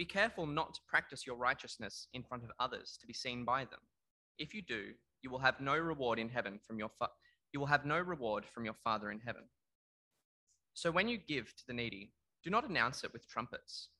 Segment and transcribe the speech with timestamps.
[0.00, 3.66] Be careful not to practice your righteousness in front of others to be seen by
[3.66, 3.80] them.
[4.38, 7.10] If you do, you will have no reward in heaven from your fa-
[7.52, 9.42] you will have no reward from your Father in heaven.
[10.72, 13.90] So when you give to the needy, do not announce it with trumpets,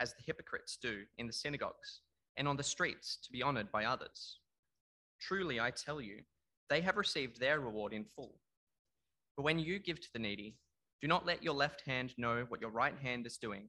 [0.00, 2.00] as the hypocrites do in the synagogues
[2.38, 4.38] and on the streets to be honored by others.
[5.20, 6.22] Truly, I tell you,
[6.70, 8.40] they have received their reward in full.
[9.36, 10.56] But when you give to the needy,
[11.02, 13.68] do not let your left hand know what your right hand is doing,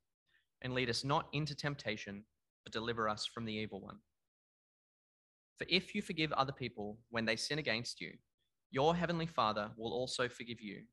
[0.61, 2.23] And lead us not into temptation,
[2.63, 3.97] but deliver us from the evil one.
[5.57, 8.11] For if you forgive other people when they sin against you,
[8.71, 10.83] your heavenly Father will also forgive you.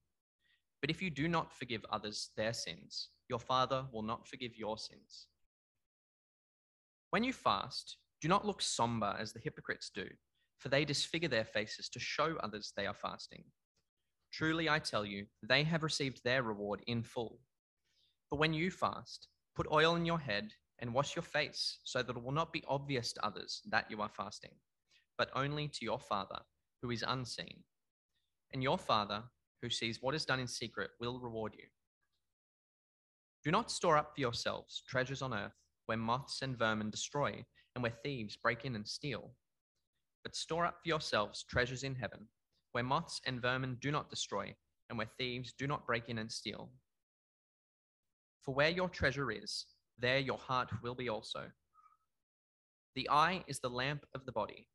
[0.81, 4.79] But if you do not forgive others their sins, your Father will not forgive your
[4.79, 5.27] sins.
[7.11, 10.07] When you fast, do not look somber as the hypocrites do,
[10.59, 13.45] for they disfigure their faces to show others they are fasting.
[14.33, 17.41] Truly, I tell you, they have received their reward in full.
[18.31, 19.29] But when you fast,
[19.59, 22.63] put oil in your head and wash your face, so that it will not be
[22.69, 24.53] obvious to others that you are fasting,
[25.19, 26.39] but only to your Father
[26.81, 27.65] who is unseen.
[28.53, 29.25] And your Father,
[29.61, 31.65] who sees what is done in secret, will reward you.
[33.43, 35.59] Do not store up for yourselves treasures on earth
[35.89, 37.45] where moths and vermin destroy,
[37.75, 39.33] and where thieves break in and steal.
[40.23, 42.29] But store up for yourselves treasures in heaven,
[42.73, 44.55] where moths and vermin do not destroy,
[44.91, 46.71] and where thieves do not break in and steal.
[48.43, 49.67] For where your treasure is,
[49.99, 51.51] there your heart will be also.
[52.95, 54.69] The eye is the lamp of the body.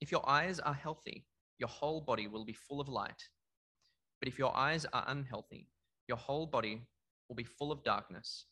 [0.00, 1.26] If your eyes are healthy,
[1.58, 3.22] your whole body will be full of light.
[4.20, 5.68] But if your eyes are unhealthy,
[6.08, 6.82] your whole body
[7.28, 8.46] will be full of darkness.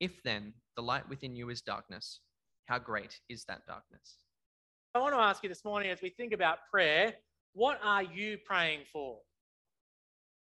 [0.00, 2.20] If then the light within you is darkness,
[2.66, 4.18] how great is that darkness?
[4.94, 7.14] I want to ask you this morning as we think about prayer,
[7.52, 9.18] what are you praying for?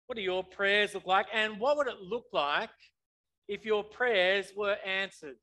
[0.08, 1.28] What do your prayers look like?
[1.34, 2.70] And what would it look like
[3.48, 5.38] if your prayers were answered?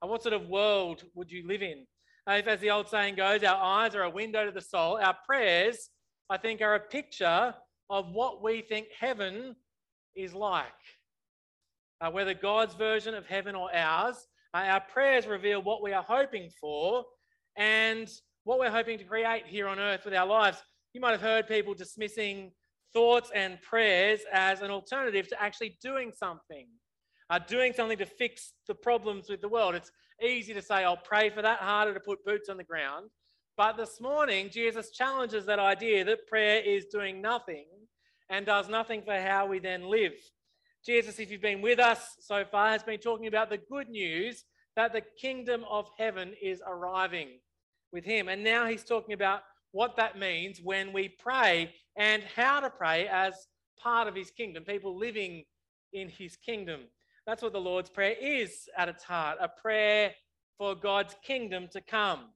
[0.00, 1.86] And what sort of world would you live in?
[2.28, 5.16] If, as the old saying goes, our eyes are a window to the soul, our
[5.26, 5.90] prayers,
[6.28, 7.54] I think, are a picture
[7.90, 9.56] of what we think heaven
[10.14, 10.66] is like
[12.00, 14.26] uh, whether God's version of heaven or ours.
[14.54, 17.04] Uh, our prayers reveal what we are hoping for
[17.56, 18.08] and
[18.44, 20.62] what we're hoping to create here on earth with our lives.
[20.94, 22.52] You might have heard people dismissing
[22.92, 26.66] thoughts and prayers as an alternative to actually doing something,
[27.30, 29.74] uh, doing something to fix the problems with the world.
[29.74, 33.10] It's easy to say, I'll pray for that, harder to put boots on the ground.
[33.56, 37.66] But this morning, Jesus challenges that idea that prayer is doing nothing
[38.30, 40.12] and does nothing for how we then live.
[40.86, 44.44] Jesus, if you've been with us so far, has been talking about the good news
[44.76, 47.40] that the kingdom of heaven is arriving
[47.92, 48.28] with him.
[48.28, 53.08] And now he's talking about what that means when we pray and how to pray
[53.08, 53.34] as
[53.82, 55.44] part of his kingdom, people living
[55.92, 56.82] in his kingdom.
[57.28, 60.12] That's what the Lord's Prayer is at its heart a prayer
[60.56, 62.30] for God's kingdom to come.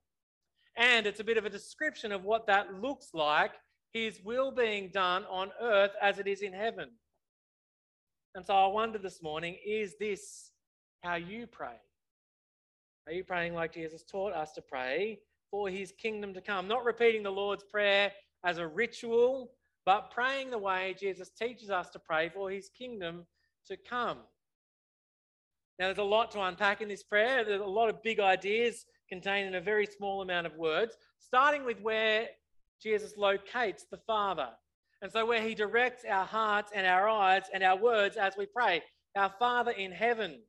[0.77, 3.53] And it's a bit of a description of what that looks like
[3.95, 6.91] his will being done on earth as it is in heaven.
[8.35, 10.51] And so I wonder this morning is this
[11.03, 11.81] how you pray?
[13.07, 15.21] Are you praying like Jesus taught us to pray
[15.51, 16.69] for his kingdom to come?
[16.69, 18.13] Not repeating the Lord's Prayer
[18.45, 19.53] as a ritual,
[19.87, 23.25] but praying the way Jesus teaches us to pray for his kingdom
[23.69, 24.19] to come.
[25.79, 27.45] Now, there's a lot to unpack in this prayer.
[27.45, 31.65] There's a lot of big ideas contained in a very small amount of words, starting
[31.65, 32.29] with where
[32.83, 34.49] Jesus locates the Father.
[35.01, 38.47] And so, where He directs our hearts and our eyes and our words as we
[38.47, 38.83] pray,
[39.17, 40.41] our Father in heaven.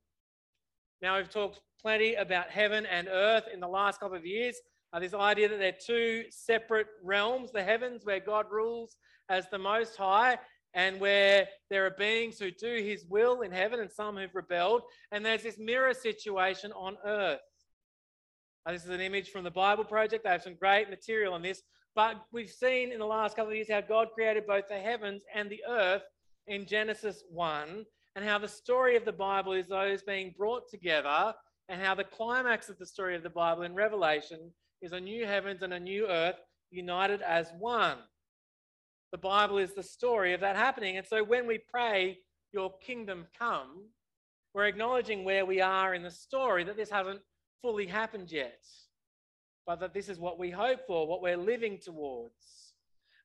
[1.02, 4.56] Now, we've talked plenty about heaven and earth in the last couple of years.
[4.92, 8.96] Uh, this idea that they're two separate realms the heavens, where God rules
[9.28, 10.38] as the Most High,
[10.74, 14.82] and where there are beings who do his will in heaven and some who've rebelled.
[15.12, 17.40] And there's this mirror situation on earth.
[18.66, 20.24] Uh, this is an image from the Bible Project.
[20.24, 21.62] They have some great material on this.
[21.94, 25.22] But we've seen in the last couple of years how God created both the heavens
[25.32, 26.02] and the earth
[26.46, 27.86] in Genesis 1,
[28.16, 31.32] and how the story of the Bible is those being brought together,
[31.68, 34.50] and how the climax of the story of the Bible in Revelation
[34.82, 36.36] is a new heavens and a new earth
[36.70, 37.98] united as one.
[39.14, 40.96] The Bible is the story of that happening.
[40.96, 42.18] And so when we pray,
[42.52, 43.84] Your kingdom come,
[44.52, 47.20] we're acknowledging where we are in the story, that this hasn't
[47.62, 48.58] fully happened yet,
[49.68, 52.74] but that this is what we hope for, what we're living towards.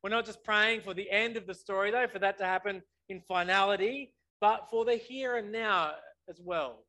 [0.04, 2.84] We're not just praying for the end of the story, though, for that to happen
[3.08, 5.94] in finality, but for the here and now
[6.30, 6.86] as well.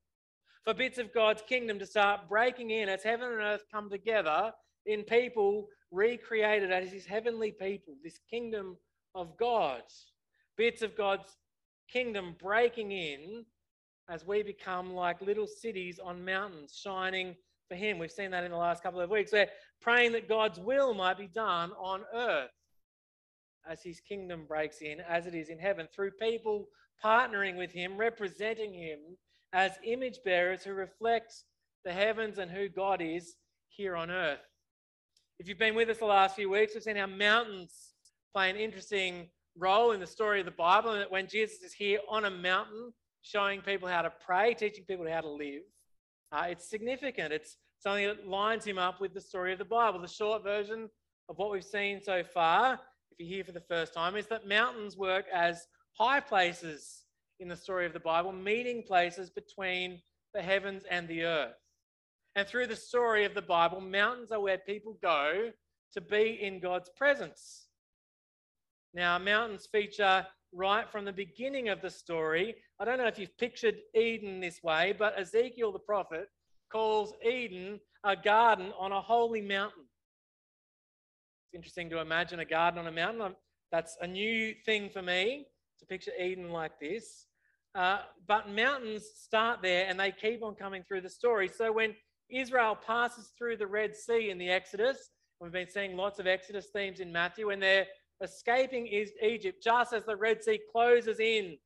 [0.62, 4.52] For bits of God's kingdom to start breaking in as heaven and earth come together
[4.84, 8.76] in people recreated as his heavenly people, this kingdom
[9.14, 9.82] of God.
[10.56, 11.36] Bits of God's
[11.90, 13.44] kingdom breaking in
[14.08, 17.36] as we become like little cities on mountains shining
[17.68, 17.98] for him.
[17.98, 19.32] We've seen that in the last couple of weeks.
[19.32, 19.48] We're
[19.80, 22.50] praying that God's will might be done on earth
[23.68, 26.66] as his kingdom breaks in, as it is in heaven, through people
[27.04, 28.98] partnering with him, representing him
[29.52, 31.32] as image bearers who reflect
[31.84, 33.36] the heavens and who God is
[33.68, 34.40] here on earth.
[35.38, 37.89] If you've been with us the last few weeks, we've seen how mountains
[38.34, 39.28] play an interesting
[39.58, 42.30] role in the story of the Bible, and that when Jesus is here on a
[42.30, 42.92] mountain,
[43.22, 45.62] showing people how to pray, teaching people how to live,
[46.32, 47.32] uh, it's significant.
[47.32, 50.00] It's something that lines him up with the story of the Bible.
[50.00, 50.88] The short version
[51.28, 52.74] of what we've seen so far,
[53.10, 55.66] if you're here for the first time, is that mountains work as
[55.98, 57.04] high places
[57.40, 60.00] in the story of the Bible, meeting places between
[60.34, 61.54] the heavens and the earth.
[62.36, 65.50] And through the story of the Bible, mountains are where people go
[65.94, 67.66] to be in God's presence.
[68.92, 72.56] Now, mountains feature right from the beginning of the story.
[72.80, 76.28] I don't know if you've pictured Eden this way, but Ezekiel the prophet
[76.72, 79.84] calls Eden a garden on a holy mountain.
[81.46, 83.34] It's interesting to imagine a garden on a mountain.
[83.70, 85.46] That's a new thing for me
[85.78, 87.26] to picture Eden like this.
[87.74, 91.48] Uh, but mountains start there and they keep on coming through the story.
[91.48, 91.94] So when
[92.28, 95.10] Israel passes through the Red Sea in the Exodus,
[95.40, 97.86] we've been seeing lots of Exodus themes in Matthew, when they're
[98.20, 101.56] escaping is Egypt just as the Red Sea closes in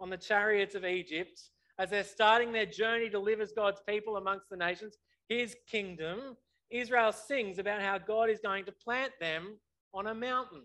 [0.00, 1.40] on the chariots of Egypt,
[1.78, 4.96] as they're starting their journey to live as God's people amongst the nations,
[5.28, 6.36] his kingdom,
[6.70, 9.58] Israel sings about how God is going to plant them
[9.92, 10.62] on a mountain.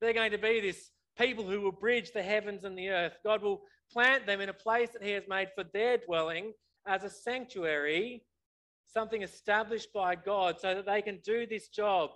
[0.00, 3.18] They're going to be this people who will bridge the heavens and the earth.
[3.24, 3.62] God will
[3.92, 6.52] plant them in a place that he has made for their dwelling
[6.86, 8.22] as a sanctuary,
[8.86, 12.10] something established by God so that they can do this job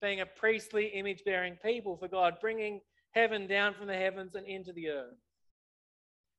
[0.00, 2.80] being a priestly image bearing people for God, bringing
[3.12, 5.16] heaven down from the heavens and into the earth.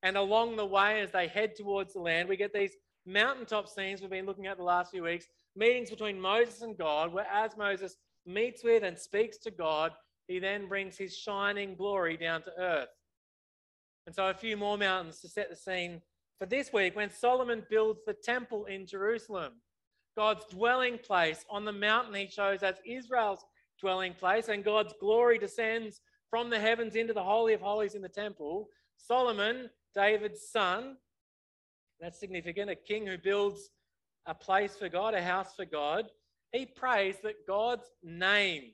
[0.03, 2.75] And along the way, as they head towards the land, we get these
[3.05, 5.25] mountaintop scenes we've been looking at the last few weeks
[5.55, 9.91] meetings between Moses and God, where as Moses meets with and speaks to God,
[10.27, 12.87] he then brings his shining glory down to earth.
[14.05, 16.01] And so, a few more mountains to set the scene
[16.39, 19.53] for this week when Solomon builds the temple in Jerusalem,
[20.17, 23.45] God's dwelling place on the mountain he chose as Israel's
[23.81, 25.99] dwelling place, and God's glory descends
[26.29, 28.69] from the heavens into the Holy of Holies in the temple.
[28.97, 30.97] Solomon, David's son,
[31.99, 33.69] that's significant, a king who builds
[34.25, 36.05] a place for God, a house for God.
[36.51, 38.71] He prays that God's name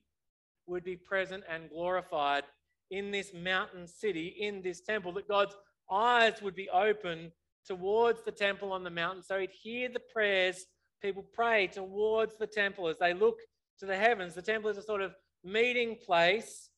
[0.68, 2.44] would be present and glorified
[2.92, 5.56] in this mountain city, in this temple, that God's
[5.90, 7.32] eyes would be open
[7.66, 10.66] towards the temple on the mountain so he'd hear the prayers
[11.02, 13.38] people pray towards the temple as they look
[13.80, 14.34] to the heavens.
[14.34, 16.70] The temple is a sort of meeting place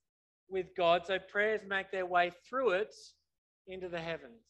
[0.49, 2.95] with God, so prayers make their way through it
[3.67, 4.41] into the heavens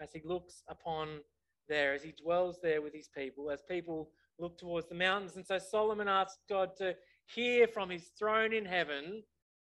[0.00, 1.20] as He looks upon
[1.68, 5.36] there, as He dwells there with His people, as people look towards the mountains.
[5.36, 6.94] And so Solomon asks God to
[7.26, 9.22] hear from His throne in heaven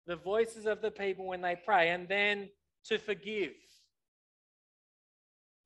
[0.07, 2.49] the voices of the people when they pray, and then
[2.87, 3.53] to forgive.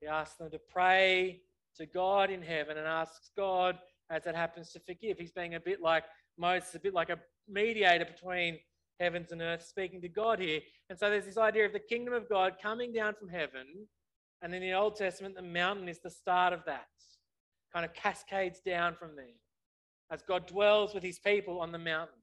[0.01, 1.41] He asks them to pray
[1.77, 3.79] to God in heaven and asks God,
[4.11, 5.19] as it happens, to forgive.
[5.19, 6.05] He's being a bit like
[6.39, 8.59] Moses, a bit like a mediator between
[9.01, 10.61] heavens and earth, speaking to God here.
[10.89, 13.87] And so there's this idea of the kingdom of God coming down from heaven.
[14.43, 16.87] And in the Old Testament, the mountain is the start of that,
[17.73, 19.27] kind of cascades down from there
[20.11, 22.19] as God dwells with his people on the mountain.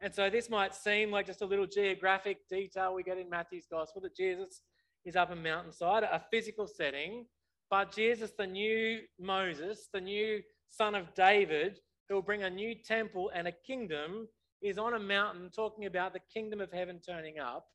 [0.00, 3.66] And so this might seem like just a little geographic detail we get in Matthew's
[3.70, 4.62] gospel that Jesus
[5.04, 7.26] is up a mountainside, a physical setting,
[7.70, 12.74] but Jesus, the new Moses, the new son of David, who will bring a new
[12.74, 14.28] temple and a kingdom,
[14.62, 17.66] is on a mountain talking about the kingdom of heaven turning up.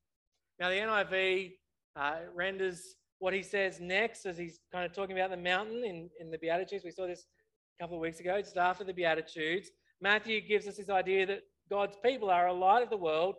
[0.58, 1.52] Now, the NIV
[1.96, 6.10] uh, renders what he says next as he's kind of talking about the mountain in,
[6.20, 6.84] in the Beatitudes.
[6.84, 7.24] We saw this
[7.78, 9.70] a couple of weeks ago, just after the Beatitudes.
[10.00, 13.36] Matthew gives us this idea that God's people are a light of the world.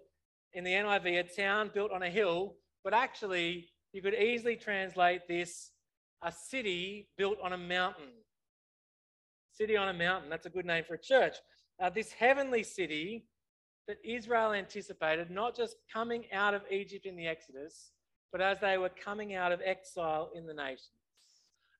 [0.53, 5.27] In the NIV, a town built on a hill, but actually, you could easily translate
[5.27, 5.71] this
[6.23, 8.11] a city built on a mountain.
[9.55, 11.37] City on a mountain, that's a good name for a church.
[11.81, 13.25] Uh, this heavenly city
[13.87, 17.91] that Israel anticipated, not just coming out of Egypt in the Exodus,
[18.31, 20.89] but as they were coming out of exile in the nations.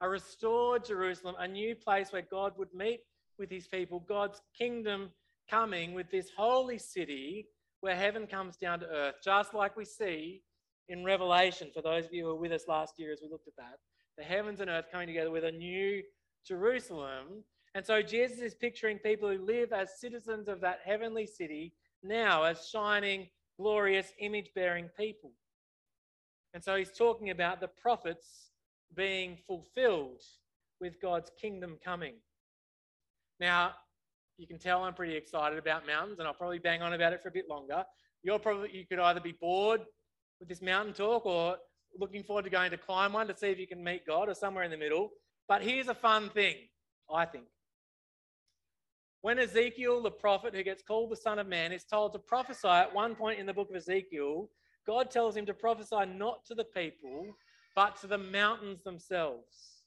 [0.01, 3.01] A restored Jerusalem, a new place where God would meet
[3.37, 5.09] with his people, God's kingdom
[5.49, 7.47] coming with this holy city
[7.81, 10.41] where heaven comes down to earth, just like we see
[10.89, 13.47] in Revelation, for those of you who were with us last year as we looked
[13.47, 13.79] at that.
[14.17, 16.01] The heavens and earth coming together with a new
[16.47, 17.43] Jerusalem.
[17.75, 22.43] And so Jesus is picturing people who live as citizens of that heavenly city now
[22.43, 23.27] as shining,
[23.59, 25.31] glorious, image bearing people.
[26.53, 28.51] And so he's talking about the prophets
[28.95, 30.21] being fulfilled
[30.79, 32.13] with God's kingdom coming.
[33.41, 33.73] Now,
[34.37, 37.21] you can tell I'm pretty excited about mountains, and I'll probably bang on about it
[37.21, 37.83] for a bit longer.
[38.23, 39.81] You're probably you could either be bored
[40.39, 41.57] with this mountain talk or
[41.97, 44.33] looking forward to going to climb one to see if you can meet God or
[44.33, 45.11] somewhere in the middle.
[45.47, 46.55] But here's a fun thing,
[47.13, 47.45] I think.
[49.25, 52.67] When Ezekiel, the prophet who gets called the Son of Man, is told to prophesy
[52.67, 54.51] at one point in the book of Ezekiel,
[54.85, 57.35] God tells him to prophesy not to the people,
[57.75, 59.81] but to the mountains themselves.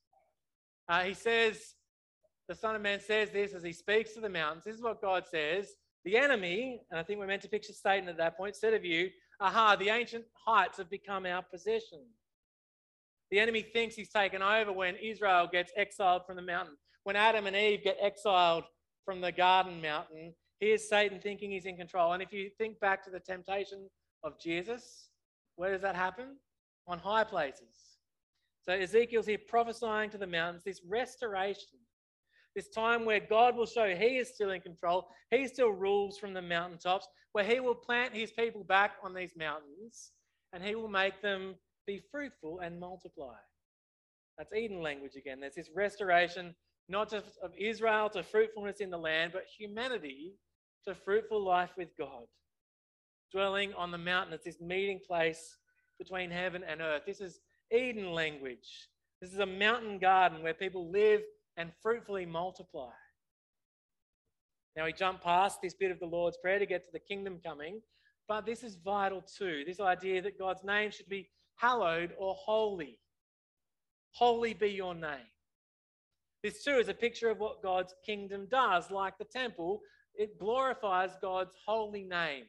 [0.89, 1.75] Uh, he says,
[2.49, 4.65] the Son of Man says this as he speaks to the mountains.
[4.65, 5.69] This is what God says.
[6.05, 8.85] The enemy, and I think we're meant to picture Satan at that point, said of
[8.85, 9.09] you,
[9.41, 12.01] aha, the ancient heights have become our possession.
[13.31, 16.75] The enemy thinks he's taken over when Israel gets exiled from the mountain.
[17.05, 18.65] When Adam and Eve get exiled
[19.09, 22.13] from the garden mountain, here's Satan thinking he's in control.
[22.13, 23.89] And if you think back to the temptation
[24.23, 25.09] of Jesus,
[25.57, 26.37] where does that happen?
[26.87, 27.97] On high places.
[28.61, 31.79] So Ezekiel's here prophesying to the mountains this restoration,
[32.55, 36.35] this time where God will show he is still in control, he still rules from
[36.35, 40.13] the mountaintops, where he will plant his people back on these mountains
[40.53, 41.55] and he will make them
[41.87, 43.37] be fruitful and multiply.
[44.37, 45.41] That's Eden language again.
[45.41, 46.55] There's this restoration
[46.89, 50.35] not just of Israel to fruitfulness in the land, but humanity
[50.87, 52.25] to fruitful life with God.
[53.33, 55.59] Dwelling on the mountain, it's this meeting place
[55.99, 57.03] between heaven and earth.
[57.07, 57.41] This is
[57.71, 58.89] Eden language.
[59.21, 61.21] This is a mountain garden where people live
[61.57, 62.91] and fruitfully multiply.
[64.77, 67.41] Now, we jump past this bit of the Lord's Prayer to get to the kingdom
[67.45, 67.83] coming,
[68.29, 72.99] but this is vital too this idea that God's name should be hallowed or holy.
[74.13, 75.27] Holy be your name.
[76.43, 78.91] This too is a picture of what God's kingdom does.
[78.91, 79.81] Like the temple,
[80.15, 82.45] it glorifies God's holy name.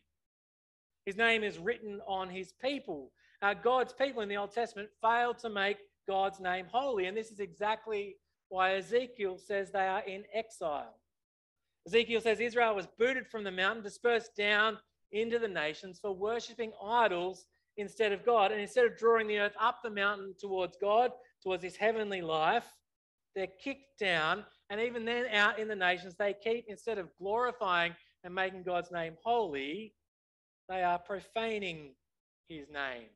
[1.06, 3.12] His name is written on his people.
[3.42, 5.78] Uh, God's people in the Old Testament failed to make
[6.08, 7.06] God's name holy.
[7.06, 8.18] And this is exactly
[8.50, 10.96] why Ezekiel says they are in exile.
[11.88, 14.78] Ezekiel says Israel was booted from the mountain, dispersed down
[15.12, 17.46] into the nations for worshipping idols
[17.78, 18.52] instead of God.
[18.52, 22.66] And instead of drawing the earth up the mountain towards God, towards his heavenly life,
[23.36, 27.96] they're kicked down, and even then, out in the nations, they keep, instead of glorifying
[28.24, 29.94] and making God's name holy,
[30.68, 31.96] they are profaning
[32.48, 33.08] his name.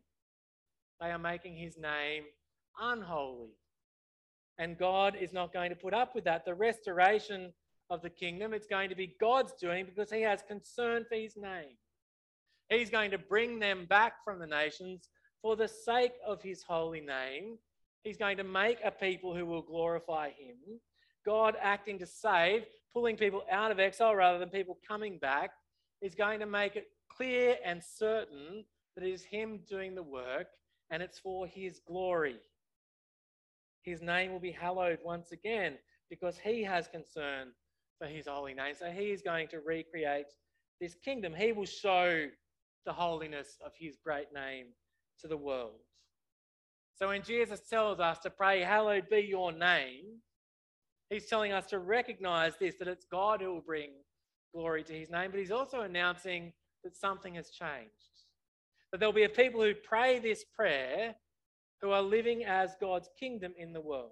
[0.99, 2.23] They are making his name
[2.79, 3.57] unholy.
[4.57, 6.45] And God is not going to put up with that.
[6.45, 7.51] The restoration
[7.89, 11.35] of the kingdom, it's going to be God's doing because he has concern for his
[11.35, 11.75] name.
[12.69, 15.09] He's going to bring them back from the nations
[15.41, 17.57] for the sake of his holy name
[18.03, 20.57] He's going to make a people who will glorify him.
[21.25, 25.51] God acting to save, pulling people out of exile rather than people coming back,
[26.01, 30.47] is going to make it clear and certain that it is him doing the work
[30.91, 32.35] and it's for his glory.
[33.83, 35.77] His name will be hallowed once again
[36.09, 37.49] because he has concern
[37.97, 38.75] for his holy name.
[38.77, 40.27] So he is going to recreate
[40.79, 41.33] this kingdom.
[41.33, 42.27] He will show
[42.85, 44.67] the holiness of his great name
[45.21, 45.79] to the world.
[46.95, 50.19] So when Jesus tells us to pray, Hallowed be your name,
[51.09, 53.91] he's telling us to recognize this that it's God who will bring
[54.53, 57.91] glory to his name, but he's also announcing that something has changed.
[58.91, 61.15] That there'll be a people who pray this prayer
[61.81, 64.11] who are living as God's kingdom in the world.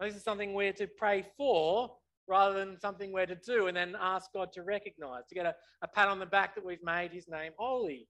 [0.00, 1.90] this is something we're to pray for
[2.28, 5.54] rather than something we're to do and then ask God to recognize, to get a,
[5.82, 8.06] a pat on the back that we've made his name holy.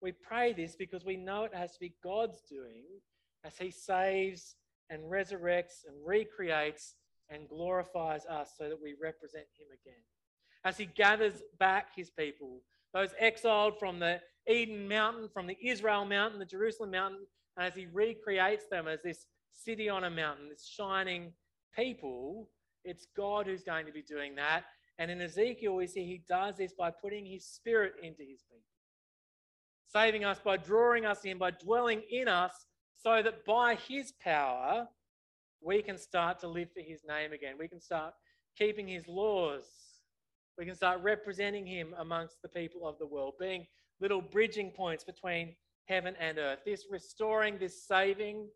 [0.00, 2.84] We pray this because we know it has to be God's doing
[3.44, 4.56] as he saves
[4.90, 6.94] and resurrects and recreates
[7.30, 10.02] and glorifies us so that we represent him again.
[10.64, 12.60] as he gathers back his people,
[12.92, 17.26] those exiled from the Eden mountain, from the Israel mountain, the Jerusalem mountain,
[17.56, 21.32] and as he recreates them as this city on a mountain, this shining
[21.76, 22.48] people,
[22.84, 24.64] it's God who's going to be doing that.
[24.98, 28.67] And in Ezekiel, we see he does this by putting his spirit into his people,
[29.92, 34.88] saving us by drawing us in, by dwelling in us, so that by his power,
[35.60, 37.54] we can start to live for his name again.
[37.58, 38.14] We can start
[38.56, 39.64] keeping his laws.
[40.58, 43.66] We can start representing him amongst the people of the world, being
[44.00, 45.54] little bridging points between
[45.86, 46.60] heaven and earth.
[46.64, 48.48] This restoring, this saving,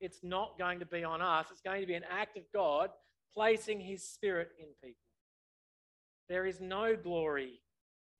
[0.00, 1.46] it's not going to be on us.
[1.50, 2.90] It's going to be an act of God
[3.34, 5.00] placing his spirit in people.
[6.28, 7.60] There is no glory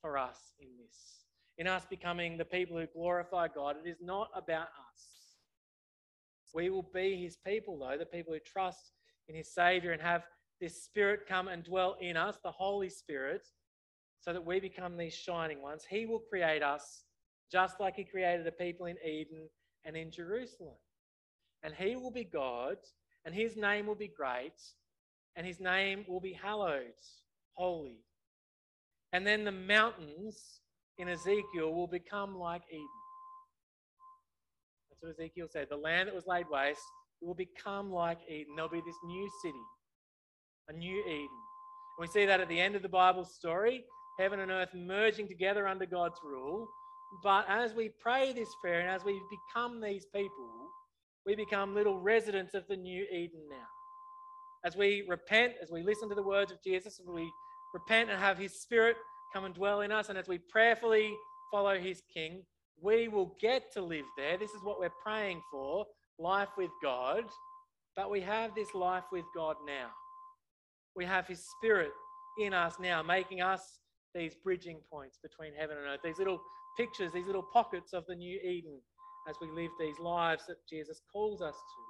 [0.00, 1.23] for us in this,
[1.58, 3.76] in us becoming the people who glorify God.
[3.84, 5.08] It is not about us.
[6.52, 8.92] We will be his people, though, the people who trust
[9.28, 10.22] in his Savior and have
[10.60, 13.46] this Spirit come and dwell in us, the Holy Spirit,
[14.20, 15.84] so that we become these shining ones.
[15.88, 17.04] He will create us
[17.50, 19.48] just like he created the people in Eden
[19.84, 20.76] and in Jerusalem.
[21.62, 22.76] And he will be God,
[23.24, 24.60] and his name will be great,
[25.36, 26.94] and his name will be hallowed,
[27.54, 27.98] holy.
[29.12, 30.60] And then the mountains
[30.98, 32.86] in Ezekiel will become like Eden.
[34.90, 35.68] That's what Ezekiel said.
[35.70, 36.80] The land that was laid waste
[37.20, 38.54] will become like Eden.
[38.54, 39.64] There'll be this new city,
[40.68, 41.28] a new Eden.
[41.98, 43.84] And we see that at the end of the Bible story,
[44.18, 46.68] heaven and earth merging together under God's rule.
[47.22, 50.48] But as we pray this prayer and as we become these people,
[51.26, 53.66] we become little residents of the new Eden now.
[54.64, 57.30] As we repent, as we listen to the words of Jesus, as we
[57.72, 58.96] repent and have his spirit
[59.34, 61.12] come and dwell in us, and as we prayerfully
[61.50, 62.42] follow his king,
[62.80, 64.38] we will get to live there.
[64.38, 65.84] This is what we're praying for
[66.18, 67.24] life with God.
[67.96, 69.88] But we have this life with God now.
[70.94, 71.90] We have his spirit
[72.40, 73.78] in us now, making us
[74.14, 76.40] these bridging points between heaven and earth, these little
[76.76, 78.80] pictures, these little pockets of the new Eden
[79.28, 81.82] as we live these lives that Jesus calls us to.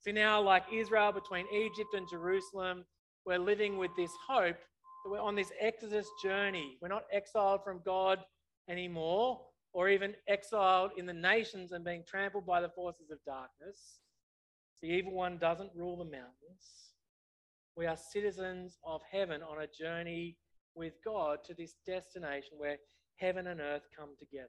[0.00, 2.84] See, now, like Israel between Egypt and Jerusalem,
[3.26, 4.56] we're living with this hope
[5.04, 6.76] that we're on this Exodus journey.
[6.80, 8.18] We're not exiled from God
[8.68, 9.40] anymore,
[9.72, 14.00] or even exiled in the nations and being trampled by the forces of darkness.
[14.82, 16.90] The evil one doesn't rule the mountains.
[17.76, 20.36] We are citizens of heaven on a journey
[20.74, 22.78] with God to this destination where
[23.16, 24.48] heaven and earth come together.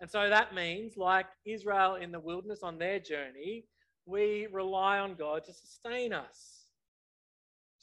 [0.00, 3.64] And so that means, like Israel in the wilderness on their journey,
[4.04, 6.61] we rely on God to sustain us.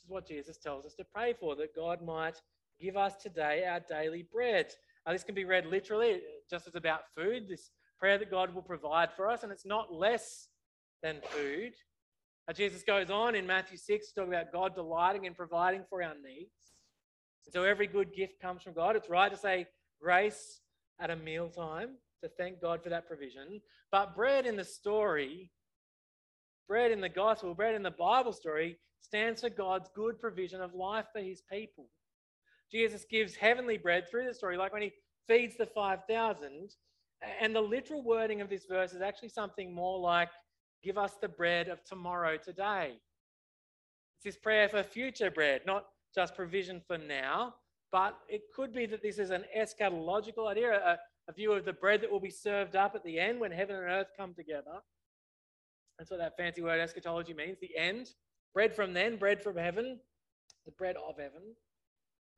[0.09, 2.41] Is what Jesus tells us to pray for, that God might
[2.81, 4.73] give us today our daily bread.
[5.05, 6.19] Now, this can be read literally,
[6.49, 7.69] just as about food, this
[7.99, 10.47] prayer that God will provide for us, and it's not less
[11.03, 11.73] than food.
[12.55, 16.15] Jesus goes on in Matthew 6 to talk about God delighting in providing for our
[16.15, 16.73] needs.
[17.45, 18.95] And so every good gift comes from God.
[18.95, 19.67] It's right to say
[20.01, 20.59] grace
[20.99, 21.89] at a mealtime
[22.23, 23.61] to thank God for that provision.
[23.91, 25.51] But bread in the story,
[26.69, 30.75] bread in the gospel, bread in the Bible story stands for God's good provision of
[30.75, 31.87] life for his people.
[32.71, 34.93] Jesus gives heavenly bread through the story, like when he
[35.27, 36.69] feeds the 5,000.
[37.41, 40.29] And the literal wording of this verse is actually something more like,
[40.81, 42.93] Give us the bread of tomorrow today.
[44.15, 47.55] It's this prayer for future bread, not just provision for now,
[47.91, 50.97] but it could be that this is an eschatological idea, a,
[51.29, 53.75] a view of the bread that will be served up at the end when heaven
[53.75, 54.79] and earth come together.
[55.99, 58.09] That's what that fancy word eschatology means the end.
[58.55, 59.99] Bread from then, bread from heaven,
[60.65, 61.41] the bread of heaven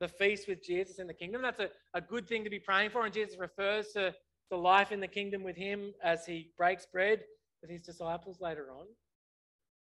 [0.02, 1.42] the feast with Jesus in the kingdom.
[1.42, 3.04] That's a, a good thing to be praying for.
[3.04, 4.12] And Jesus refers to
[4.50, 7.20] the life in the kingdom with him as he breaks bread
[7.62, 8.86] with his disciples later on.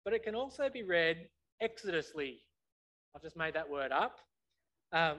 [0.05, 1.27] But it can also be read
[1.61, 2.39] exodusly.
[3.13, 4.19] I've just made that word up.
[4.93, 5.17] Um,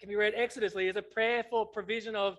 [0.00, 2.38] can be read exodusly as a prayer for provision of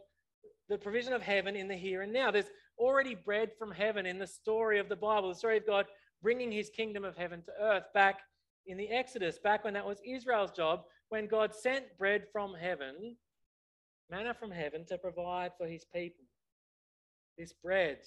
[0.68, 2.30] the provision of heaven in the here and now.
[2.30, 5.86] There's already bread from heaven in the story of the Bible, the story of God
[6.22, 8.20] bringing his kingdom of heaven to earth back
[8.66, 13.16] in the Exodus, back when that was Israel's job when God sent bread from heaven,
[14.10, 16.26] manna from heaven, to provide for his people.
[17.38, 18.00] This bread.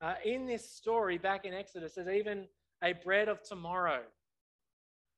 [0.00, 2.46] Uh, in this story back in Exodus, there's even
[2.82, 4.00] a bread of tomorrow.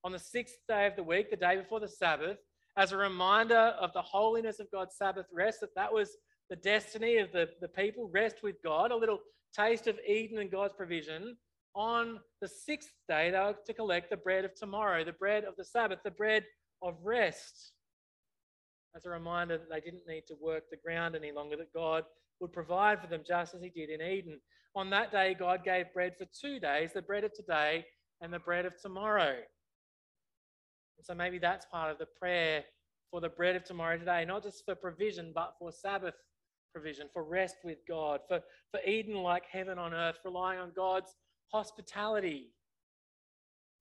[0.03, 2.39] On the sixth day of the week, the day before the Sabbath,
[2.77, 6.17] as a reminder of the holiness of God's Sabbath rest, that that was
[6.53, 9.21] the destiny of the, the people, rest with God, a little
[9.57, 11.35] taste of Eden and God's provision.
[11.75, 15.55] On the sixth day, they were to collect the bread of tomorrow, the bread of
[15.57, 16.45] the Sabbath, the bread
[16.83, 17.73] of rest
[18.95, 22.05] as a reminder that they didn't need to work the ground any longer, that God
[22.39, 24.39] would provide for them just as He did in Eden.
[24.77, 27.87] On that day, God gave bread for two days the bread of today
[28.21, 29.37] and the bread of tomorrow.
[31.01, 32.63] So maybe that's part of the prayer
[33.11, 36.15] for the bread of tomorrow today, not just for provision, but for Sabbath
[36.73, 41.15] provision, for rest with God, for, for Eden like heaven on earth, relying on God's
[41.53, 42.51] hospitality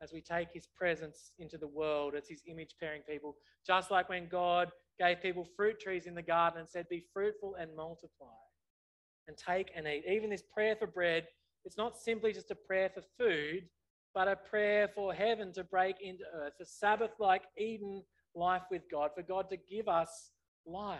[0.01, 3.35] as we take his presence into the world as his image bearing people.
[3.65, 7.55] Just like when God gave people fruit trees in the garden and said, Be fruitful
[7.59, 8.27] and multiply
[9.27, 10.03] and take and eat.
[10.09, 11.27] Even this prayer for bread,
[11.65, 13.63] it's not simply just a prayer for food,
[14.13, 18.03] but a prayer for heaven to break into earth, a Sabbath like Eden
[18.35, 20.31] life with God, for God to give us
[20.65, 20.99] life.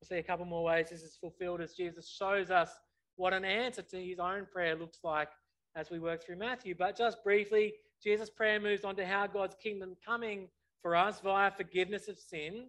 [0.00, 2.70] We'll see a couple more ways this is fulfilled as Jesus shows us
[3.16, 5.28] what an answer to his own prayer looks like
[5.74, 6.74] as we work through Matthew.
[6.78, 10.48] But just briefly, Jesus' prayer moves on to how God's kingdom coming
[10.82, 12.66] for us via forgiveness of sin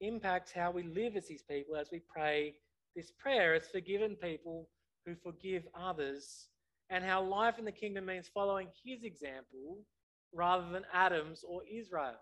[0.00, 2.54] impacts how we live as his people as we pray
[2.94, 4.68] this prayer as forgiven people
[5.06, 6.48] who forgive others,
[6.90, 9.78] and how life in the kingdom means following his example
[10.32, 12.16] rather than Adam's or Israel's.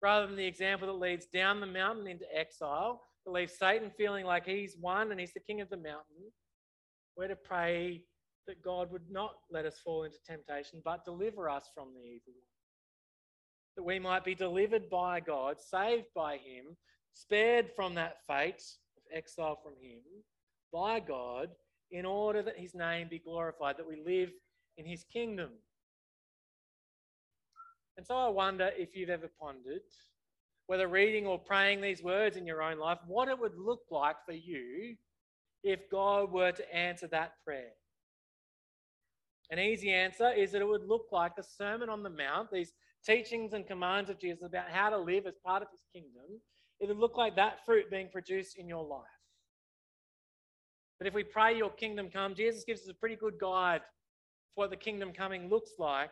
[0.00, 4.24] Rather than the example that leads down the mountain into exile, that leaves Satan feeling
[4.24, 6.32] like he's won and he's the king of the mountain,
[7.16, 8.02] we're to pray
[8.46, 12.32] that God would not let us fall into temptation, but deliver us from the evil
[12.32, 12.44] one.
[13.76, 16.76] That we might be delivered by God, saved by Him,
[17.12, 18.62] spared from that fate
[18.96, 20.00] of exile from Him
[20.72, 21.50] by God,
[21.90, 24.30] in order that His name be glorified, that we live
[24.76, 25.50] in His kingdom.
[27.98, 29.80] And so I wonder if you've ever pondered,
[30.68, 34.14] whether reading or praying these words in your own life, what it would look like
[34.24, 34.94] for you
[35.64, 37.72] if God were to answer that prayer.
[39.50, 42.72] An easy answer is that it would look like the Sermon on the Mount, these
[43.04, 46.40] teachings and commands of Jesus about how to live as part of his kingdom.
[46.78, 49.02] It would look like that fruit being produced in your life.
[50.98, 53.80] But if we pray your kingdom come, Jesus gives us a pretty good guide
[54.54, 56.10] for what the kingdom coming looks like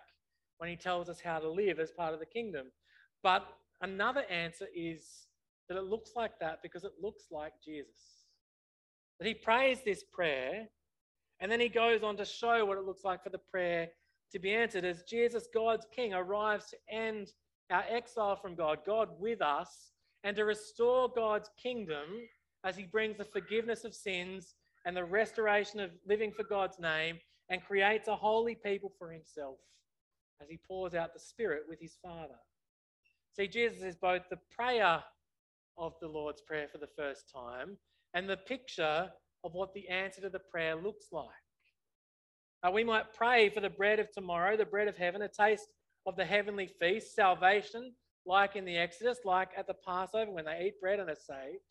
[0.58, 2.66] when he tells us how to live as part of the kingdom.
[3.22, 3.46] But
[3.80, 5.26] another answer is
[5.68, 8.24] that it looks like that because it looks like Jesus.
[9.18, 10.68] That he prays this prayer
[11.40, 13.88] and then he goes on to show what it looks like for the prayer
[14.32, 17.32] to be answered as Jesus, God's King, arrives to end
[17.70, 19.90] our exile from God, God with us,
[20.24, 22.06] and to restore God's kingdom
[22.64, 27.18] as he brings the forgiveness of sins and the restoration of living for God's name
[27.48, 29.56] and creates a holy people for himself
[30.40, 32.38] as he pours out the Spirit with his Father.
[33.32, 35.02] See, Jesus is both the prayer
[35.78, 37.76] of the Lord's Prayer for the first time
[38.14, 39.10] and the picture
[39.44, 41.26] of what the answer to the prayer looks like.
[42.72, 45.68] We might pray for the bread of tomorrow, the bread of heaven, a taste
[46.04, 47.92] of the heavenly feast, salvation,
[48.24, 51.62] like in the Exodus, like at the Passover when they eat bread and are saved.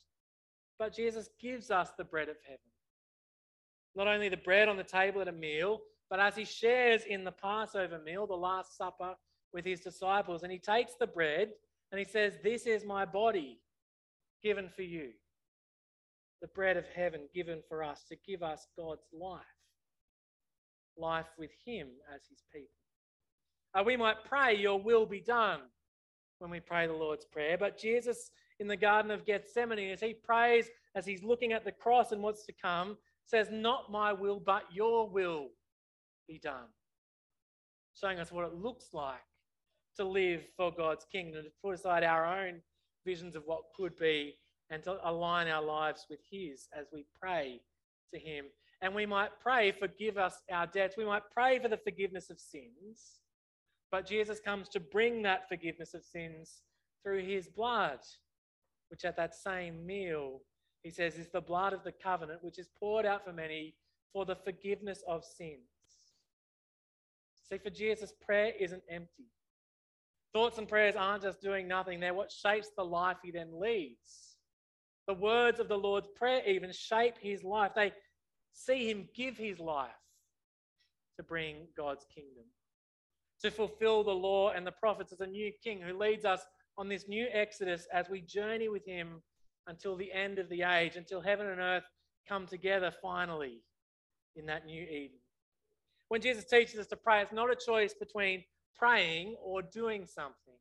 [0.79, 2.59] But Jesus gives us the bread of heaven.
[3.93, 7.23] Not only the bread on the table at a meal, but as he shares in
[7.23, 9.15] the Passover meal, the Last Supper,
[9.53, 11.49] with his disciples, and he takes the bread
[11.91, 13.59] and he says, This is my body
[14.43, 15.11] given for you.
[16.41, 19.41] The bread of heaven given for us to give us God's life,
[20.97, 22.69] life with him as his people.
[23.73, 25.61] Uh, we might pray, Your will be done,
[26.39, 30.13] when we pray the Lord's Prayer, but Jesus in the Garden of Gethsemane, as he
[30.13, 34.39] prays, as he's looking at the cross and what's to come, says, Not my will,
[34.39, 35.47] but your will
[36.27, 36.69] be done.
[37.99, 39.15] Showing us what it looks like
[39.97, 42.61] to live for God's kingdom, to put aside our own
[43.05, 44.35] visions of what could be,
[44.69, 47.61] and to align our lives with His as we pray
[48.13, 48.45] to Him.
[48.81, 50.97] And we might pray, forgive us our debts.
[50.97, 53.21] We might pray for the forgiveness of sins.
[53.91, 56.61] But Jesus comes to bring that forgiveness of sins
[57.03, 57.99] through His blood,
[58.89, 60.41] which at that same meal,
[60.83, 63.75] He says, is the blood of the covenant, which is poured out for many
[64.11, 65.74] for the forgiveness of sins.
[67.51, 69.29] See, for Jesus, prayer isn't empty.
[70.33, 74.35] Thoughts and prayers aren't just doing nothing, they're what shapes the life he then leads.
[75.07, 77.71] The words of the Lord's Prayer even shape his life.
[77.75, 77.93] They
[78.51, 79.91] see him give his life
[81.17, 82.45] to bring God's kingdom,
[83.43, 86.41] to fulfill the law and the prophets as a new king who leads us
[86.77, 89.21] on this new exodus as we journey with him
[89.67, 91.85] until the end of the age, until heaven and earth
[92.27, 93.61] come together finally
[94.35, 95.19] in that new Eden.
[96.09, 98.43] When Jesus teaches us to pray, it's not a choice between
[98.77, 100.53] praying or doing something.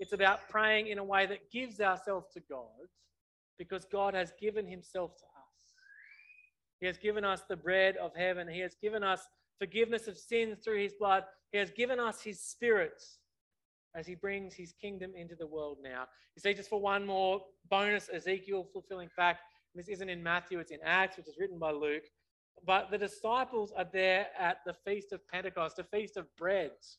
[0.00, 2.88] It's about praying in a way that gives ourselves to God
[3.58, 5.38] because God has given himself to us.
[6.80, 8.48] He has given us the bread of heaven.
[8.48, 9.26] He has given us
[9.58, 11.24] forgiveness of sins through his blood.
[11.50, 13.02] He has given us his spirit
[13.96, 16.04] as he brings his kingdom into the world now.
[16.36, 19.40] You see, just for one more bonus Ezekiel fulfilling fact,
[19.74, 22.04] this isn't in Matthew, it's in Acts, which is written by Luke.
[22.66, 26.98] But the disciples are there at the Feast of Pentecost, a feast of Breads,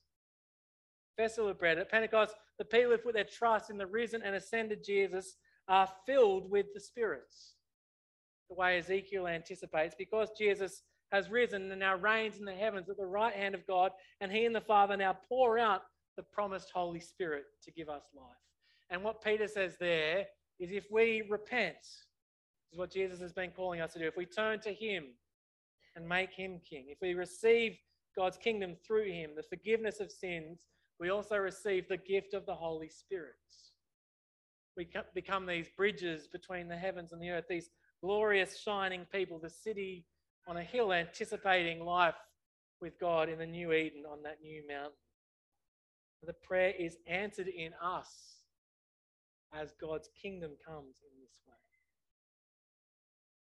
[1.18, 1.78] festival of bread.
[1.78, 5.36] At Pentecost, the people who put their trust in the risen and ascended Jesus
[5.68, 7.56] are filled with the spirits,
[8.50, 12.98] The way Ezekiel anticipates, because Jesus has risen and now reigns in the heavens at
[12.98, 13.92] the right hand of God,
[14.22, 15.82] and he and the Father now pour out
[16.16, 18.36] the promised Holy Spirit to give us life.
[18.90, 20.26] And what Peter says there
[20.60, 21.78] is if we repent,
[22.72, 24.08] is what Jesus has been calling us to do.
[24.08, 25.06] If we turn to him
[25.96, 27.78] and make him king, if we receive
[28.16, 30.68] God's kingdom through him, the forgiveness of sins,
[31.00, 33.36] we also receive the gift of the Holy Spirit.
[34.76, 37.70] We become these bridges between the heavens and the earth, these
[38.02, 40.06] glorious, shining people, the city
[40.48, 42.16] on a hill anticipating life
[42.82, 44.94] with God in the new Eden on that new mountain.
[46.26, 48.10] The prayer is answered in us
[49.54, 51.54] as God's kingdom comes in this way.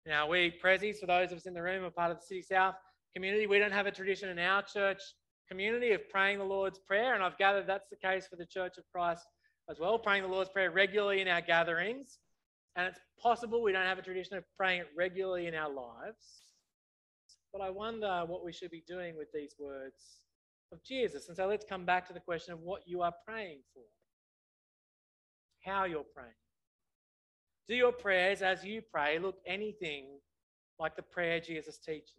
[0.07, 2.43] Now, we Prezzies, for those of us in the room, are part of the City
[2.43, 2.77] South
[3.13, 3.49] community.
[3.49, 5.01] We don't have a tradition in our church
[5.49, 8.79] community of praying the Lord's Prayer, and I've gathered that's the case for the Church
[8.79, 9.27] of Christ
[9.69, 12.19] as well, praying the Lord's Prayer regularly in our gatherings.
[12.77, 16.45] And it's possible we don't have a tradition of praying it regularly in our lives.
[17.53, 20.21] But I wonder what we should be doing with these words
[20.73, 21.29] of Jesus.
[21.29, 23.83] And so let's come back to the question of what you are praying for,
[25.65, 26.31] how you're praying.
[27.69, 30.19] Do your prayers as you pray look anything
[30.79, 32.13] like the prayer Jesus teaches?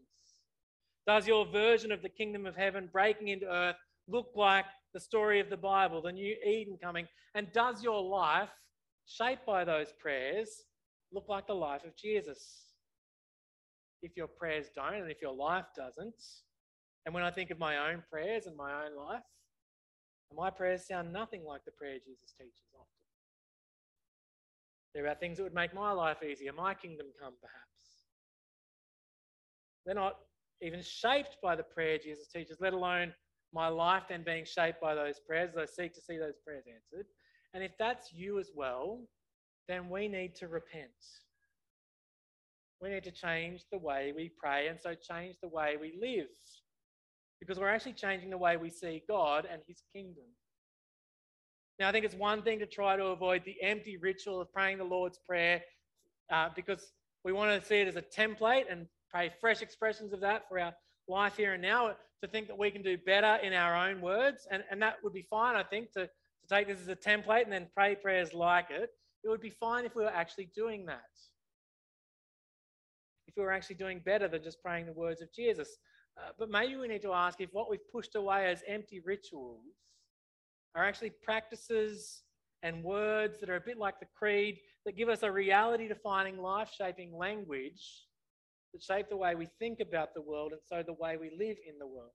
[1.06, 5.40] Does your version of the kingdom of heaven breaking into earth look like the story
[5.40, 7.08] of the Bible, the new Eden coming?
[7.34, 8.50] And does your life,
[9.06, 10.50] shaped by those prayers,
[11.14, 12.68] look like the life of Jesus?
[14.02, 16.16] if your prayers don't and if your life doesn't.
[17.06, 19.24] And when I think of my own prayers and my own life,
[20.36, 22.67] my prayers sound nothing like the prayer Jesus teaches.
[24.98, 28.08] They're about things that would make my life easier, my kingdom come, perhaps.
[29.86, 30.16] They're not
[30.60, 33.14] even shaped by the prayer Jesus teaches, let alone
[33.54, 36.64] my life then being shaped by those prayers as I seek to see those prayers
[36.68, 37.06] answered.
[37.54, 39.02] And if that's you as well,
[39.68, 40.90] then we need to repent.
[42.82, 46.26] We need to change the way we pray and so change the way we live
[47.40, 50.26] because we're actually changing the way we see God and His kingdom.
[51.80, 54.80] Now, I think it's one thing to try to avoid the empty ritual of praying
[54.80, 55.62] the Lord's Prayer
[56.32, 56.92] uh, because
[57.24, 60.60] we want to see it as a template and pray fresh expressions of that for
[60.60, 60.74] our
[61.08, 61.96] life here and now.
[62.24, 65.14] To think that we can do better in our own words, and, and that would
[65.14, 68.34] be fine, I think, to, to take this as a template and then pray prayers
[68.34, 68.90] like it.
[69.24, 71.04] It would be fine if we were actually doing that
[73.28, 75.78] If we were actually doing better than just praying the words of Jesus.
[76.18, 79.62] Uh, but maybe we need to ask if what we've pushed away as empty rituals
[80.78, 82.22] are actually practices
[82.62, 86.38] and words that are a bit like the creed that give us a reality defining,
[86.38, 88.06] life shaping language
[88.74, 91.58] that shape the way we think about the world and so the way we live
[91.68, 92.12] in the world.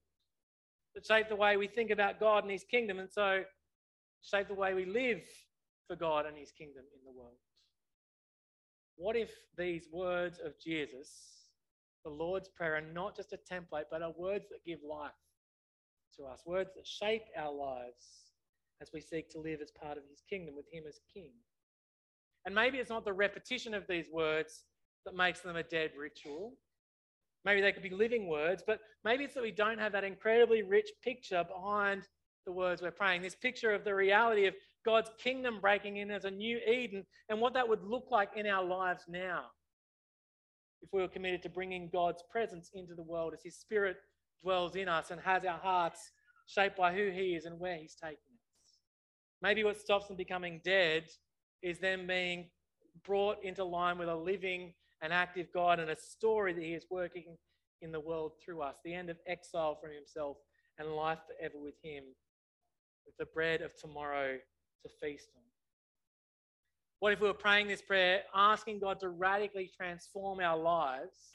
[0.94, 3.42] That shape the way we think about God and His kingdom and so
[4.22, 5.22] shape the way we live
[5.88, 7.38] for God and His kingdom in the world.
[8.96, 11.10] What if these words of Jesus,
[12.04, 15.10] the Lord's Prayer, are not just a template, but are words that give life
[16.16, 18.31] to us, words that shape our lives
[18.82, 21.30] as we seek to live as part of His kingdom with Him as King?
[22.44, 24.64] And maybe it's not the repetition of these words
[25.06, 26.54] that makes them a dead ritual.
[27.44, 30.62] Maybe they could be living words, but maybe it's that we don't have that incredibly
[30.62, 32.02] rich picture behind
[32.44, 33.22] the words we're praying.
[33.22, 37.40] This picture of the reality of God's kingdom breaking in as a new Eden and
[37.40, 39.44] what that would look like in our lives now
[40.82, 43.96] if we were committed to bringing God's presence into the world as His Spirit
[44.42, 46.10] dwells in us and has our hearts
[46.46, 48.31] shaped by who He is and where He's taking us.
[49.42, 51.04] Maybe what stops them becoming dead
[51.62, 52.46] is them being
[53.04, 56.86] brought into line with a living and active God and a story that He is
[56.90, 57.36] working
[57.80, 60.36] in the world through us, the end of exile from Himself
[60.78, 62.04] and life forever with Him,
[63.04, 65.42] with the bread of tomorrow to feast on?
[67.00, 71.34] What if we were praying this prayer, asking God to radically transform our lives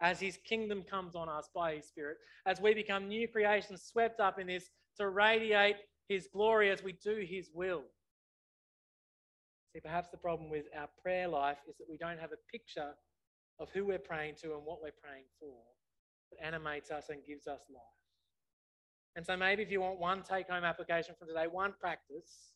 [0.00, 4.20] as His kingdom comes on us by His Spirit, as we become new creations swept
[4.20, 5.74] up in this to radiate
[6.08, 7.84] His glory as we do His will?
[9.72, 12.92] See, perhaps the problem with our prayer life is that we don't have a picture
[13.60, 15.54] of who we're praying to and what we're praying for
[16.30, 17.82] that animates us and gives us life.
[19.16, 22.52] And so maybe if you want one take home application from today, one practice,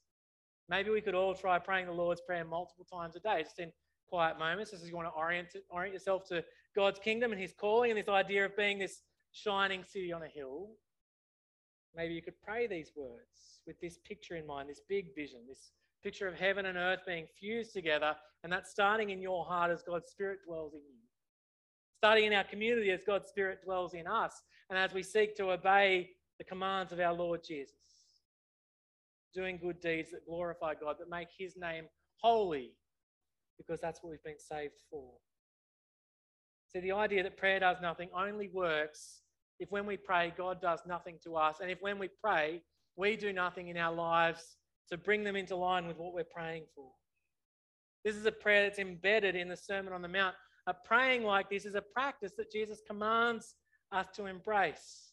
[0.68, 3.72] Maybe we could all try praying the Lord's Prayer multiple times a day, just in
[4.08, 7.52] quiet moments, just as you want to orient, orient yourself to God's kingdom and His
[7.52, 10.70] calling and this idea of being this shining city on a hill.
[11.94, 15.72] Maybe you could pray these words with this picture in mind, this big vision, this
[16.02, 19.82] picture of heaven and earth being fused together, and that starting in your heart as
[19.82, 20.98] God's Spirit dwells in you.
[21.98, 25.50] Starting in our community as God's Spirit dwells in us, and as we seek to
[25.50, 27.76] obey the commands of our Lord Jesus.
[29.32, 31.84] doing good deeds that glorify God, that make his name
[32.20, 32.72] holy,
[33.56, 35.10] because that's what we've been saved for.
[36.72, 39.21] See, the idea that prayer does nothing only works
[39.62, 42.62] if when we pray, God does nothing to us, and if when we pray,
[42.96, 44.56] we do nothing in our lives
[44.90, 46.90] to bring them into line with what we're praying for.
[48.04, 50.34] This is a prayer that's embedded in the Sermon on the Mount.
[50.66, 53.54] A praying like this is a practice that Jesus commands
[53.92, 55.12] us to embrace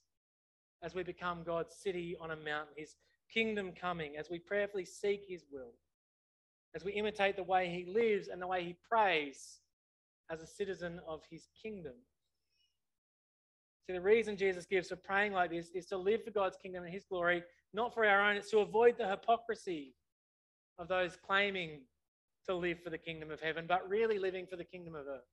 [0.84, 2.96] as we become God's city on a mountain, his
[3.32, 5.74] kingdom coming, as we prayerfully seek his will,
[6.76, 9.60] as we imitate the way he lives and the way he prays
[10.32, 11.94] as a citizen of his kingdom.
[13.90, 16.84] See, the reason Jesus gives for praying like this is to live for God's kingdom
[16.84, 17.42] and his glory,
[17.74, 18.38] not for our own.
[18.38, 19.96] It's to avoid the hypocrisy
[20.78, 21.82] of those claiming
[22.46, 25.26] to live for the kingdom of heaven, but really living for the kingdom of earth.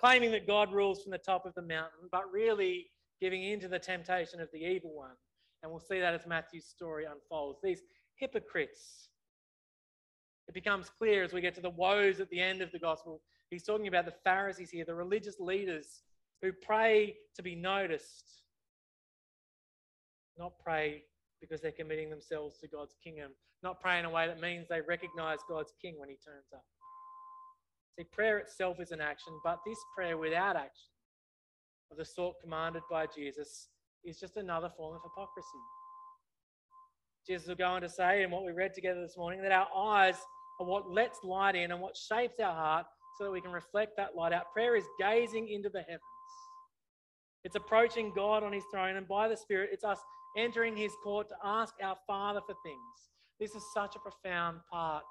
[0.00, 2.86] Claiming that God rules from the top of the mountain, but really
[3.20, 5.16] giving in to the temptation of the evil one.
[5.62, 7.58] And we'll see that as Matthew's story unfolds.
[7.62, 7.82] These
[8.14, 9.10] hypocrites.
[10.48, 13.20] It becomes clear as we get to the woes at the end of the gospel.
[13.50, 16.00] He's talking about the Pharisees here, the religious leaders
[16.42, 18.42] who pray to be noticed,
[20.38, 21.02] not pray
[21.40, 24.80] because they're committing themselves to God's kingdom, not pray in a way that means they
[24.80, 26.64] recognize God's king when he turns up.
[27.98, 30.90] See, prayer itself is an action, but this prayer without action,
[31.90, 33.68] of the sort commanded by Jesus,
[34.04, 35.58] is just another form of hypocrisy.
[37.26, 39.68] Jesus will go on to say, in what we read together this morning, that our
[39.76, 40.16] eyes
[40.60, 43.96] are what lets light in and what shapes our heart so that we can reflect
[43.96, 44.52] that light out.
[44.52, 46.02] Prayer is gazing into the heavens.
[47.44, 50.00] It's approaching God on his throne, and by the Spirit, it's us
[50.36, 53.10] entering his court to ask our Father for things.
[53.40, 55.04] This is such a profound part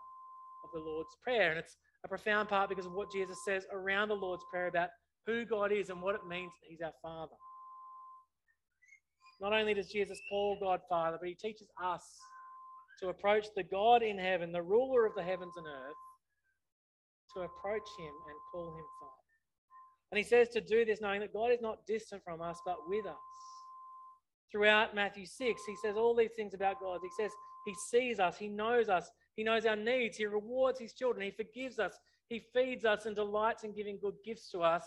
[0.63, 4.10] of the Lord's Prayer, and it's a profound part because of what Jesus says around
[4.10, 4.90] the Lord's Prayer about
[5.26, 7.36] who God is and what it means that he's our Father.
[9.40, 12.04] Not only does Jesus call God Father, but he teaches us
[13.02, 15.96] to approach the God in heaven, the ruler of the heavens and earth,
[17.36, 19.17] to approach him and call him Father.
[20.12, 22.78] And he says to do this knowing that God is not distant from us, but
[22.88, 23.15] with us.
[24.52, 27.00] Throughout Matthew 6, he says all these things about God.
[27.04, 27.32] He says
[27.65, 31.32] he sees us, he knows us, he knows our needs, he rewards his children, he
[31.32, 31.93] forgives us,
[32.30, 34.84] he feeds us and delights in giving good gifts to us.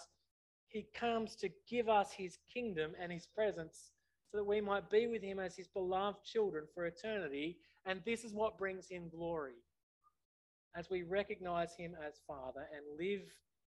[0.68, 3.90] He comes to give us his kingdom and his presence
[4.30, 7.59] so that we might be with him as his beloved children for eternity.
[7.87, 9.56] And this is what brings him glory.
[10.76, 13.22] As we recognize him as Father and live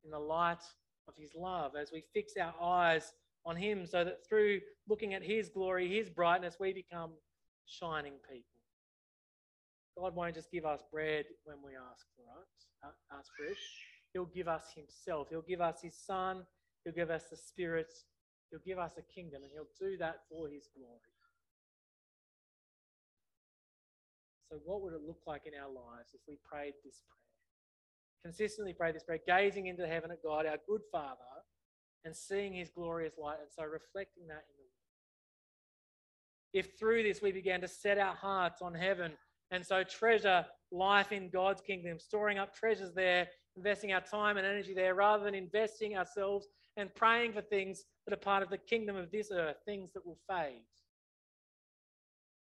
[0.05, 0.62] in the light
[1.09, 3.12] of his love, as we fix our eyes
[3.45, 7.12] on him, so that through looking at his glory, his brightness, we become
[7.67, 8.45] shining people.
[9.99, 13.59] God won't just give us bread when we ask for it, uh, ask for it.
[14.12, 15.29] He'll give us himself.
[15.31, 16.45] He'll give us his son.
[16.85, 17.93] He'll give us the spirit.
[18.51, 21.01] He'll give us a kingdom, and he'll do that for his glory.
[24.51, 27.32] So, what would it look like in our lives if we prayed this prayer?
[28.24, 31.18] Consistently pray this prayer, gazing into heaven at God, our good Father,
[32.04, 34.72] and seeing his glorious light, and so reflecting that in the world.
[36.52, 39.12] If through this we began to set our hearts on heaven
[39.50, 44.46] and so treasure life in God's kingdom, storing up treasures there, investing our time and
[44.46, 48.58] energy there, rather than investing ourselves and praying for things that are part of the
[48.58, 50.64] kingdom of this earth, things that will fade.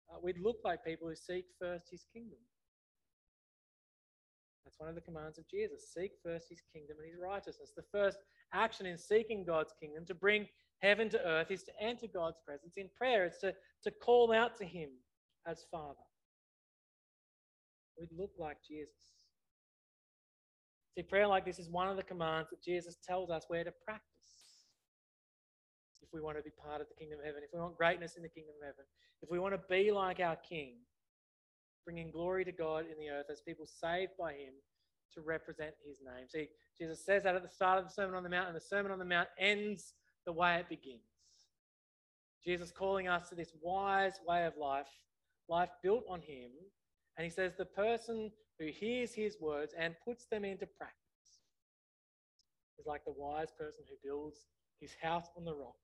[0.09, 2.39] Uh, we'd look like people who seek first his kingdom.
[4.75, 5.93] That's one of the commands of Jesus.
[5.95, 7.73] Seek first his kingdom and his righteousness.
[7.77, 8.19] The first
[8.53, 10.47] action in seeking God's kingdom, to bring
[10.81, 13.25] heaven to earth, is to enter God's presence in prayer.
[13.25, 14.91] It's to, to call out to him
[15.47, 15.95] as Father.
[17.99, 18.95] We'd look like Jesus.
[20.97, 23.73] See, prayer like this is one of the commands that Jesus tells us where to
[23.85, 24.05] practice
[26.03, 28.17] if we want to be part of the kingdom of heaven, if we want greatness
[28.17, 28.85] in the kingdom of heaven,
[29.23, 30.77] if we want to be like our King,
[31.85, 34.55] bringing glory to God in the earth as people saved by him
[35.15, 36.27] to represent his name.
[36.29, 38.61] See, Jesus says that at the start of the Sermon on the Mount, and the
[38.61, 39.95] Sermon on the Mount ends
[40.27, 41.01] the way it begins.
[42.45, 44.89] Jesus calling us to this wise way of life,
[45.49, 46.51] life built on him.
[47.17, 50.99] And he says, the person who hears his words and puts them into practice
[52.79, 54.41] is like the wise person who builds
[54.81, 55.75] his house on the rock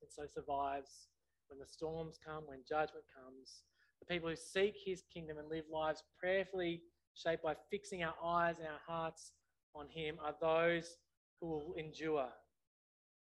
[0.00, 1.08] and so survives
[1.48, 3.62] when the storms come, when judgment comes,
[4.00, 6.82] the people who seek his kingdom and live lives prayerfully
[7.14, 9.32] shaped by fixing our eyes and our hearts
[9.74, 10.96] on him are those
[11.40, 12.28] who will endure,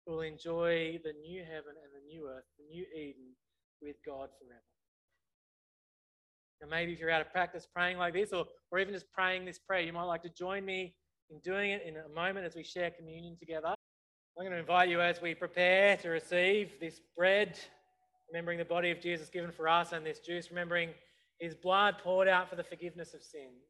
[0.05, 3.35] who will enjoy the new heaven and the new earth, the new Eden
[3.81, 4.61] with God forever.
[6.61, 9.45] Now, maybe if you're out of practice praying like this, or, or even just praying
[9.45, 10.95] this prayer, you might like to join me
[11.29, 13.67] in doing it in a moment as we share communion together.
[13.67, 17.59] I'm going to invite you as we prepare to receive this bread
[18.29, 20.89] remembering the body of Jesus given for us and this juice, remembering
[21.39, 23.63] his blood poured out for the forgiveness of sins,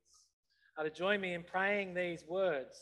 [0.78, 2.78] are to join me in praying these words.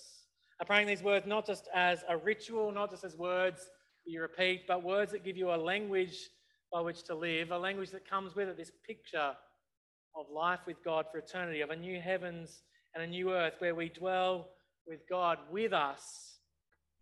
[0.60, 3.70] Are praying these words not just as a ritual, not just as words
[4.06, 6.30] you repeat, but words that give you a language
[6.72, 9.34] by which to live, a language that comes with it, this picture
[10.16, 12.64] of life with God for eternity, of a new heavens
[12.94, 14.50] and a new earth where we dwell
[14.88, 16.40] with God with us,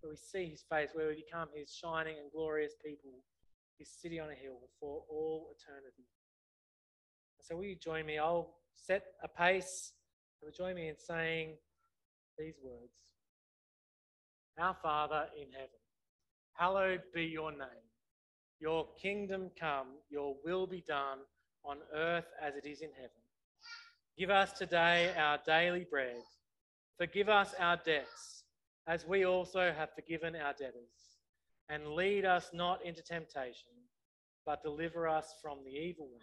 [0.01, 3.11] where we see his face, where we become his shining and glorious people,
[3.81, 6.05] his city on a hill for all eternity.
[7.39, 8.19] So, will you join me?
[8.19, 9.93] I'll set a pace.
[10.41, 11.55] Will join me in saying
[12.37, 12.93] these words
[14.59, 15.81] Our Father in heaven,
[16.53, 17.87] hallowed be your name.
[18.59, 21.19] Your kingdom come, your will be done
[21.65, 23.09] on earth as it is in heaven.
[24.15, 26.21] Give us today our daily bread.
[26.99, 28.43] Forgive us our debts,
[28.87, 31.10] as we also have forgiven our debtors.
[31.71, 33.71] And lead us not into temptation,
[34.45, 36.21] but deliver us from the evil one.